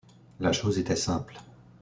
[0.39, 1.37] La chose était simple.